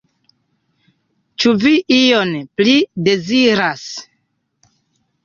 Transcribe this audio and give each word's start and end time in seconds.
Ĉu 1.43 1.51
vi 1.63 1.73
ion 1.97 2.31
pli 2.61 2.73
deziras? 3.09 3.85